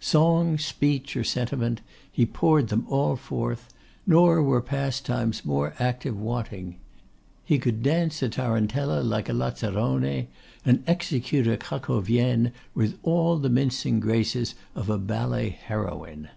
Song, 0.00 0.58
speech, 0.58 1.16
or 1.16 1.22
sentiment, 1.22 1.80
he 2.10 2.26
poured 2.26 2.70
them 2.70 2.84
all 2.88 3.14
forth; 3.14 3.68
nor 4.04 4.42
were 4.42 4.60
pastimes 4.60 5.44
more 5.44 5.74
active 5.78 6.18
wanting. 6.18 6.74
He 7.44 7.60
could 7.60 7.84
dance 7.84 8.20
a 8.20 8.28
Tarantella 8.28 9.00
like 9.04 9.28
a 9.28 9.32
Lazzarone, 9.32 10.26
and 10.64 10.82
execute 10.88 11.46
a 11.46 11.56
Cracovienne 11.56 12.50
with 12.74 12.98
all 13.04 13.38
the 13.38 13.48
mincing 13.48 14.00
graces 14.00 14.56
of 14.74 14.90
a 14.90 14.98
ballet 14.98 15.50
heroine. 15.50 16.30